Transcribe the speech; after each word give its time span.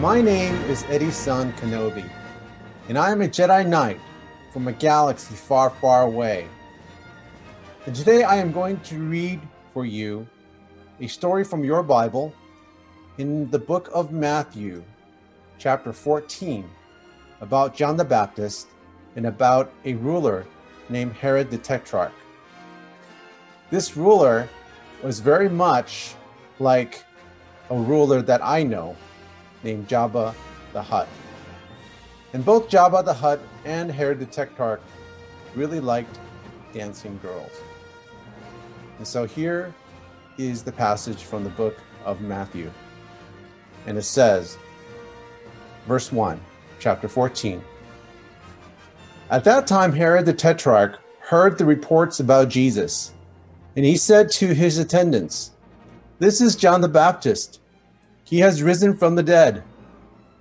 My 0.00 0.22
name 0.22 0.54
is 0.62 0.82
Eddie 0.84 1.10
Son 1.10 1.52
Kenobi, 1.60 2.08
and 2.88 2.96
I 2.96 3.10
am 3.10 3.20
a 3.20 3.28
Jedi 3.28 3.68
Knight 3.68 4.00
from 4.50 4.66
a 4.66 4.72
galaxy 4.72 5.34
far, 5.34 5.68
far 5.68 6.04
away. 6.04 6.48
And 7.84 7.94
today 7.94 8.22
I 8.22 8.36
am 8.36 8.50
going 8.50 8.80
to 8.80 8.98
read 8.98 9.42
for 9.74 9.84
you 9.84 10.26
a 11.00 11.06
story 11.06 11.44
from 11.44 11.64
your 11.64 11.82
Bible 11.82 12.32
in 13.18 13.50
the 13.50 13.58
book 13.58 13.90
of 13.92 14.10
Matthew, 14.10 14.82
chapter 15.58 15.92
14, 15.92 16.64
about 17.42 17.76
John 17.76 17.98
the 17.98 18.04
Baptist 18.06 18.68
and 19.16 19.26
about 19.26 19.70
a 19.84 19.92
ruler 19.96 20.46
named 20.88 21.12
Herod 21.12 21.50
the 21.50 21.58
Tetrarch. 21.58 22.14
This 23.68 23.98
ruler 23.98 24.48
was 25.02 25.20
very 25.20 25.50
much 25.50 26.14
like 26.58 27.04
a 27.68 27.76
ruler 27.76 28.22
that 28.22 28.42
I 28.42 28.62
know 28.62 28.96
named 29.62 29.88
Jabba 29.88 30.34
the 30.72 30.82
Hutt. 30.82 31.08
And 32.32 32.44
both 32.44 32.68
Jabba 32.68 33.04
the 33.04 33.14
Hutt 33.14 33.40
and 33.64 33.90
Herod 33.90 34.20
the 34.20 34.26
Tetrarch 34.26 34.80
really 35.54 35.80
liked 35.80 36.18
dancing 36.72 37.18
girls. 37.22 37.50
And 38.98 39.06
so 39.06 39.24
here 39.24 39.74
is 40.38 40.62
the 40.62 40.72
passage 40.72 41.24
from 41.24 41.44
the 41.44 41.50
book 41.50 41.76
of 42.04 42.20
Matthew. 42.20 42.70
And 43.86 43.98
it 43.98 44.02
says, 44.02 44.58
verse 45.86 46.12
1, 46.12 46.40
chapter 46.78 47.08
14. 47.08 47.62
At 49.30 49.44
that 49.44 49.66
time, 49.66 49.92
Herod 49.92 50.26
the 50.26 50.32
Tetrarch 50.32 50.98
heard 51.20 51.56
the 51.56 51.64
reports 51.64 52.20
about 52.20 52.48
Jesus, 52.48 53.12
and 53.76 53.84
he 53.84 53.96
said 53.96 54.30
to 54.32 54.52
his 54.52 54.78
attendants, 54.78 55.52
This 56.18 56.40
is 56.40 56.56
John 56.56 56.80
the 56.80 56.88
Baptist. 56.88 57.60
He 58.30 58.38
has 58.38 58.62
risen 58.62 58.96
from 58.96 59.16
the 59.16 59.24
dead. 59.24 59.64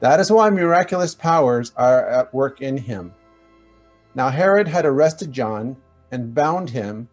That 0.00 0.20
is 0.20 0.30
why 0.30 0.50
miraculous 0.50 1.14
powers 1.14 1.72
are 1.76 2.06
at 2.06 2.32
work 2.34 2.60
in 2.60 2.76
him. 2.76 3.14
Now 4.14 4.28
Herod 4.28 4.68
had 4.68 4.84
arrested 4.84 5.32
John 5.32 5.78
and 6.12 6.34
bound 6.34 6.68
him 6.68 7.08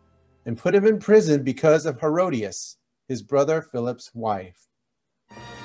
and 0.45 0.57
put 0.57 0.75
him 0.75 0.85
in 0.85 0.99
prison 0.99 1.43
because 1.43 1.85
of 1.85 2.01
Herodias, 2.01 2.75
his 3.07 3.21
brother 3.21 3.61
Philip's 3.61 4.13
wife. 4.13 4.67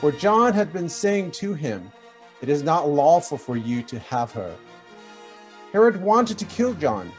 For 0.00 0.12
John 0.12 0.52
had 0.52 0.72
been 0.72 0.88
saying 0.88 1.32
to 1.32 1.54
him, 1.54 1.90
It 2.40 2.48
is 2.48 2.62
not 2.62 2.88
lawful 2.88 3.38
for 3.38 3.56
you 3.56 3.82
to 3.82 3.98
have 3.98 4.30
her. 4.32 4.54
Herod 5.72 6.00
wanted 6.00 6.38
to 6.38 6.44
kill 6.44 6.74
John, 6.74 7.10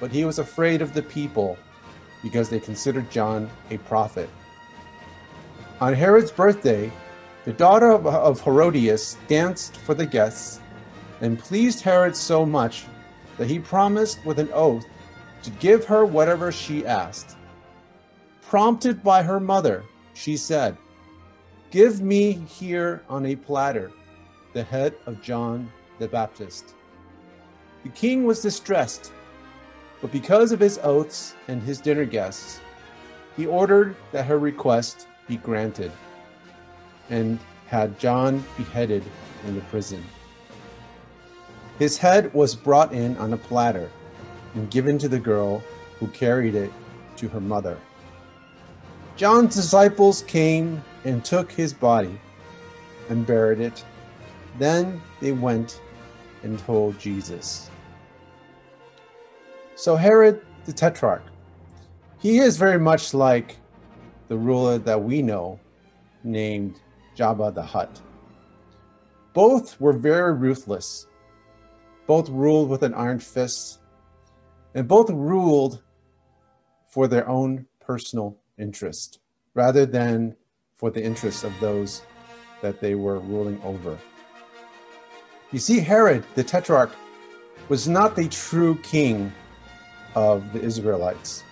but 0.00 0.10
he 0.10 0.24
was 0.24 0.38
afraid 0.38 0.80
of 0.80 0.94
the 0.94 1.02
people 1.02 1.58
because 2.22 2.48
they 2.48 2.60
considered 2.60 3.10
John 3.10 3.50
a 3.70 3.76
prophet. 3.76 4.30
On 5.82 5.92
Herod's 5.92 6.30
birthday, 6.30 6.92
the 7.44 7.54
daughter 7.54 7.90
of, 7.90 8.40
Herodias 8.40 9.16
danced 9.26 9.78
for 9.78 9.94
the 9.94 10.06
guests 10.06 10.60
and 11.20 11.36
pleased 11.36 11.80
Herod 11.80 12.14
so 12.14 12.46
much 12.46 12.84
that 13.36 13.48
he 13.48 13.58
promised 13.58 14.24
with 14.24 14.38
an 14.38 14.48
oath 14.54 14.86
to 15.42 15.50
give 15.50 15.84
her 15.86 16.04
whatever 16.04 16.52
she 16.52 16.86
asked. 16.86 17.36
Prompted 18.42 19.02
by 19.02 19.24
her 19.24 19.40
mother, 19.40 19.82
she 20.14 20.36
said, 20.36 20.76
Give 21.72 22.00
me 22.00 22.30
here 22.30 23.02
on 23.08 23.26
a 23.26 23.34
platter 23.34 23.90
the 24.52 24.62
head 24.62 24.94
of 25.06 25.20
John 25.20 25.68
the 25.98 26.06
Baptist. 26.06 26.76
The 27.82 27.88
king 27.88 28.22
was 28.22 28.40
distressed, 28.40 29.10
but 30.00 30.12
because 30.12 30.52
of 30.52 30.60
his 30.60 30.78
oaths 30.84 31.34
and 31.48 31.60
his 31.60 31.80
dinner 31.80 32.04
guests, 32.04 32.60
he 33.36 33.46
ordered 33.46 33.96
that 34.12 34.26
her 34.26 34.38
request 34.38 35.08
be 35.28 35.36
granted 35.36 35.92
and 37.10 37.38
had 37.66 37.98
John 37.98 38.44
beheaded 38.56 39.02
in 39.46 39.54
the 39.54 39.60
prison. 39.62 40.02
His 41.78 41.96
head 41.98 42.32
was 42.34 42.54
brought 42.54 42.92
in 42.92 43.16
on 43.16 43.32
a 43.32 43.36
platter 43.36 43.90
and 44.54 44.70
given 44.70 44.98
to 44.98 45.08
the 45.08 45.18
girl 45.18 45.62
who 45.98 46.06
carried 46.08 46.54
it 46.54 46.72
to 47.16 47.28
her 47.28 47.40
mother. 47.40 47.78
John's 49.16 49.54
disciples 49.54 50.22
came 50.22 50.82
and 51.04 51.24
took 51.24 51.50
his 51.50 51.72
body 51.72 52.18
and 53.08 53.26
buried 53.26 53.60
it. 53.60 53.84
Then 54.58 55.00
they 55.20 55.32
went 55.32 55.80
and 56.42 56.58
told 56.58 56.98
Jesus. 56.98 57.70
So, 59.74 59.96
Herod 59.96 60.44
the 60.64 60.72
Tetrarch, 60.72 61.22
he 62.18 62.38
is 62.38 62.56
very 62.56 62.78
much 62.78 63.14
like 63.14 63.56
the 64.32 64.38
ruler 64.38 64.78
that 64.78 65.02
we 65.02 65.20
know 65.20 65.60
named 66.24 66.80
Jabba 67.14 67.54
the 67.54 67.62
Hutt. 67.62 68.00
Both 69.34 69.78
were 69.78 69.92
very 69.92 70.32
ruthless. 70.32 71.06
Both 72.06 72.30
ruled 72.30 72.70
with 72.70 72.82
an 72.82 72.94
iron 72.94 73.18
fist, 73.18 73.80
and 74.74 74.88
both 74.88 75.10
ruled 75.10 75.82
for 76.88 77.08
their 77.08 77.28
own 77.28 77.66
personal 77.78 78.38
interest 78.56 79.18
rather 79.52 79.84
than 79.84 80.34
for 80.78 80.90
the 80.90 81.04
interests 81.04 81.44
of 81.44 81.52
those 81.60 82.00
that 82.62 82.80
they 82.80 82.94
were 82.94 83.18
ruling 83.18 83.60
over. 83.62 83.98
You 85.50 85.58
see, 85.58 85.78
Herod 85.78 86.24
the 86.36 86.42
Tetrarch 86.42 86.92
was 87.68 87.86
not 87.86 88.16
the 88.16 88.28
true 88.28 88.76
king 88.76 89.30
of 90.14 90.54
the 90.54 90.62
Israelites. 90.62 91.44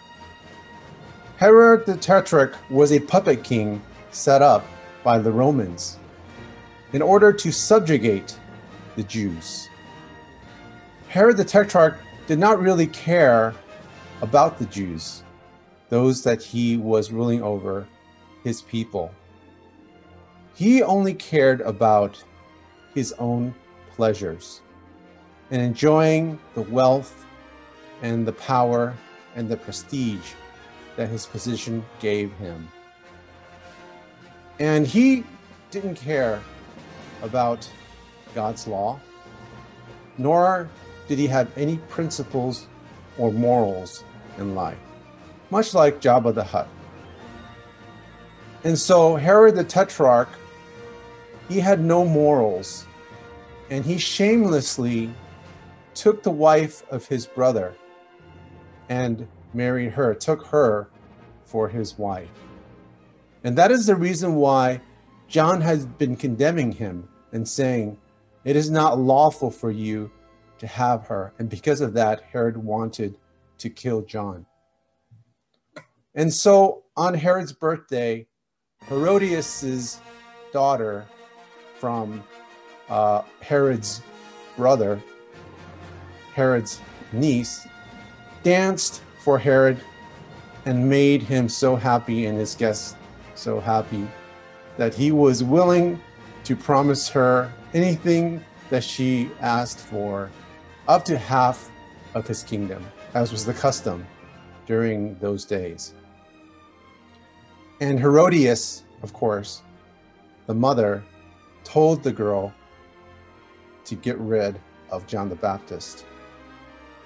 Herod 1.40 1.86
the 1.86 1.96
Tetrarch 1.96 2.54
was 2.68 2.92
a 2.92 3.00
puppet 3.00 3.42
king 3.42 3.80
set 4.10 4.42
up 4.42 4.62
by 5.02 5.18
the 5.18 5.32
Romans 5.32 5.98
in 6.92 7.00
order 7.00 7.32
to 7.32 7.50
subjugate 7.50 8.38
the 8.94 9.04
Jews. 9.04 9.70
Herod 11.08 11.38
the 11.38 11.44
Tetrarch 11.46 11.98
did 12.26 12.38
not 12.38 12.60
really 12.60 12.86
care 12.88 13.54
about 14.20 14.58
the 14.58 14.66
Jews, 14.66 15.22
those 15.88 16.22
that 16.24 16.42
he 16.42 16.76
was 16.76 17.10
ruling 17.10 17.42
over, 17.42 17.86
his 18.44 18.60
people. 18.60 19.10
He 20.54 20.82
only 20.82 21.14
cared 21.14 21.62
about 21.62 22.22
his 22.94 23.14
own 23.14 23.54
pleasures 23.96 24.60
and 25.50 25.62
enjoying 25.62 26.38
the 26.52 26.64
wealth 26.64 27.24
and 28.02 28.26
the 28.26 28.34
power 28.34 28.94
and 29.34 29.48
the 29.48 29.56
prestige 29.56 30.34
that 30.96 31.08
his 31.08 31.26
position 31.26 31.84
gave 32.00 32.32
him. 32.32 32.68
And 34.58 34.86
he 34.86 35.24
didn't 35.70 35.96
care 35.96 36.42
about 37.22 37.68
God's 38.34 38.66
law, 38.66 39.00
nor 40.18 40.68
did 41.08 41.18
he 41.18 41.26
have 41.26 41.50
any 41.56 41.78
principles 41.88 42.66
or 43.18 43.32
morals 43.32 44.04
in 44.38 44.54
life, 44.54 44.78
much 45.50 45.74
like 45.74 46.00
Jabba 46.00 46.34
the 46.34 46.44
Hutt. 46.44 46.68
And 48.64 48.78
so 48.78 49.16
Herod 49.16 49.56
the 49.56 49.64
Tetrarch, 49.64 50.28
he 51.48 51.58
had 51.58 51.80
no 51.80 52.04
morals, 52.04 52.86
and 53.70 53.84
he 53.84 53.98
shamelessly 53.98 55.12
took 55.94 56.22
the 56.22 56.30
wife 56.30 56.82
of 56.90 57.06
his 57.06 57.26
brother 57.26 57.74
and 58.88 59.26
married 59.54 59.92
her, 59.92 60.14
took 60.14 60.46
her 60.46 60.88
for 61.44 61.68
his 61.68 61.98
wife. 61.98 62.30
And 63.44 63.56
that 63.56 63.70
is 63.70 63.86
the 63.86 63.96
reason 63.96 64.34
why 64.36 64.80
John 65.28 65.60
has 65.60 65.86
been 65.86 66.16
condemning 66.16 66.72
him 66.72 67.08
and 67.32 67.47
saying, 67.47 67.97
It 68.44 68.56
is 68.56 68.70
not 68.70 68.98
lawful 68.98 69.50
for 69.50 69.70
you 69.70 70.10
to 70.58 70.66
have 70.66 71.06
her. 71.06 71.32
And 71.38 71.48
because 71.48 71.80
of 71.80 71.94
that, 71.94 72.22
Herod 72.32 72.56
wanted 72.56 73.16
to 73.58 73.70
kill 73.70 74.02
John. 74.02 74.47
And 76.14 76.32
so 76.32 76.84
on 76.96 77.14
Herod's 77.14 77.53
birthday, 77.53 78.26
Herodias's 78.88 80.00
daughter 80.53 81.06
from 81.78 82.22
uh, 82.88 83.22
Herod's 83.41 84.03
brother, 84.56 85.00
Herod's 86.34 86.80
niece, 87.12 87.66
danced 88.42 89.03
for 89.20 89.38
Herod 89.38 89.78
and 90.66 90.88
made 90.88 91.22
him 91.22 91.48
so 91.48 91.76
happy 91.76 92.26
and 92.26 92.38
his 92.38 92.54
guests 92.54 92.96
so 93.34 93.60
happy 93.60 94.06
that 94.76 94.94
he 94.94 95.12
was 95.12 95.44
willing 95.44 96.00
to 96.44 96.56
promise 96.56 97.08
her 97.08 97.52
anything 97.74 98.42
that 98.70 98.82
she 98.84 99.30
asked 99.40 99.78
for, 99.78 100.30
up 100.88 101.04
to 101.04 101.18
half 101.18 101.70
of 102.14 102.26
his 102.26 102.42
kingdom, 102.42 102.84
as 103.14 103.30
was 103.30 103.44
the 103.44 103.52
custom 103.52 104.06
during 104.66 105.16
those 105.18 105.44
days. 105.44 105.94
And 107.80 107.98
Herodias, 107.98 108.84
of 109.02 109.12
course, 109.12 109.62
the 110.46 110.54
mother, 110.54 111.02
told 111.64 112.02
the 112.02 112.12
girl 112.12 112.52
to 113.84 113.94
get 113.96 114.18
rid 114.18 114.58
of 114.90 115.06
John 115.06 115.28
the 115.28 115.36
Baptist 115.36 116.04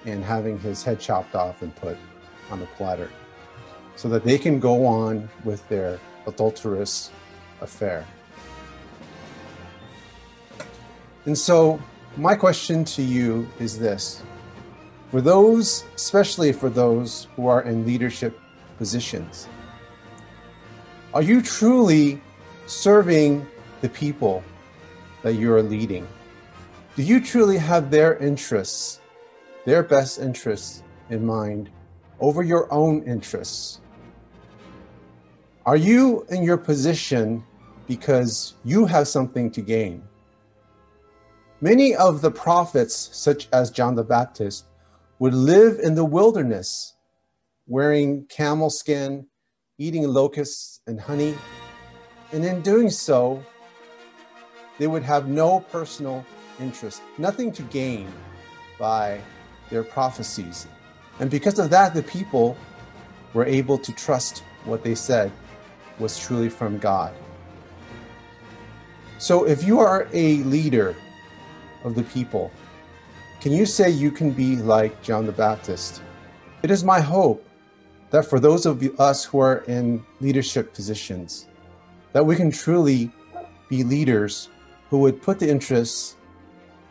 and 0.05 0.23
having 0.23 0.59
his 0.59 0.83
head 0.83 0.99
chopped 0.99 1.35
off 1.35 1.61
and 1.61 1.75
put 1.75 1.97
on 2.49 2.61
a 2.61 2.65
platter 2.77 3.09
so 3.95 4.09
that 4.09 4.23
they 4.23 4.37
can 4.37 4.59
go 4.59 4.85
on 4.85 5.29
with 5.43 5.67
their 5.69 5.99
adulterous 6.27 7.11
affair. 7.61 8.05
And 11.25 11.37
so, 11.37 11.79
my 12.17 12.35
question 12.35 12.85
to 12.85 13.01
you 13.01 13.47
is 13.59 13.79
this 13.79 14.21
for 15.11 15.21
those, 15.21 15.85
especially 15.95 16.51
for 16.51 16.69
those 16.69 17.27
who 17.35 17.47
are 17.47 17.63
in 17.63 17.85
leadership 17.85 18.39
positions, 18.77 19.47
are 21.13 21.21
you 21.21 21.41
truly 21.41 22.21
serving 22.67 23.47
the 23.81 23.89
people 23.89 24.43
that 25.23 25.33
you 25.33 25.53
are 25.53 25.63
leading? 25.63 26.07
Do 26.95 27.03
you 27.03 27.21
truly 27.21 27.57
have 27.57 27.89
their 27.89 28.17
interests, 28.17 28.99
their 29.65 29.83
best 29.83 30.19
interests 30.19 30.83
in 31.09 31.25
mind 31.25 31.69
over 32.19 32.43
your 32.43 32.71
own 32.71 33.03
interests? 33.03 33.81
Are 35.65 35.75
you 35.75 36.25
in 36.29 36.43
your 36.43 36.57
position 36.57 37.43
because 37.87 38.53
you 38.63 38.85
have 38.85 39.07
something 39.07 39.49
to 39.51 39.61
gain? 39.61 40.03
Many 41.61 41.95
of 41.95 42.21
the 42.21 42.31
prophets, 42.31 43.09
such 43.11 43.47
as 43.51 43.71
John 43.71 43.95
the 43.95 44.03
Baptist, 44.03 44.65
would 45.17 45.33
live 45.33 45.79
in 45.79 45.95
the 45.95 46.05
wilderness, 46.05 46.95
wearing 47.65 48.25
camel 48.27 48.69
skin, 48.69 49.25
eating 49.79 50.07
locusts 50.07 50.81
and 50.85 50.99
honey, 50.99 51.35
and 52.31 52.45
in 52.45 52.61
doing 52.61 52.89
so, 52.89 53.43
they 54.77 54.87
would 54.87 55.03
have 55.03 55.27
no 55.27 55.61
personal 55.61 56.25
interest, 56.59 57.01
nothing 57.17 57.51
to 57.53 57.63
gain 57.63 58.07
by 58.77 59.21
their 59.69 59.83
prophecies. 59.83 60.67
And 61.19 61.29
because 61.29 61.59
of 61.59 61.69
that, 61.69 61.93
the 61.93 62.03
people 62.03 62.57
were 63.33 63.45
able 63.45 63.77
to 63.77 63.91
trust 63.93 64.43
what 64.65 64.83
they 64.83 64.95
said 64.95 65.31
was 65.99 66.19
truly 66.19 66.49
from 66.49 66.77
God. 66.77 67.13
So 69.17 69.45
if 69.45 69.63
you 69.63 69.79
are 69.79 70.07
a 70.13 70.37
leader 70.43 70.95
of 71.83 71.95
the 71.95 72.03
people, 72.03 72.51
can 73.39 73.53
you 73.53 73.65
say 73.65 73.89
you 73.89 74.11
can 74.11 74.31
be 74.31 74.57
like 74.57 75.01
John 75.01 75.25
the 75.25 75.31
Baptist? 75.31 76.01
It 76.63 76.71
is 76.71 76.83
my 76.83 76.99
hope 76.99 77.47
that 78.09 78.25
for 78.25 78.39
those 78.39 78.65
of 78.65 78.81
us 78.99 79.23
who 79.23 79.39
are 79.39 79.57
in 79.67 80.03
leadership 80.19 80.73
positions, 80.73 81.47
that 82.13 82.25
we 82.25 82.35
can 82.35 82.51
truly 82.51 83.11
be 83.69 83.83
leaders 83.83 84.49
who 84.89 84.99
would 84.99 85.21
put 85.21 85.39
the 85.39 85.49
interests 85.49 86.15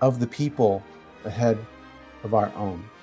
of 0.00 0.20
the 0.20 0.26
people 0.26 0.82
ahead 1.24 1.58
of 2.24 2.34
our 2.34 2.52
own. 2.56 2.93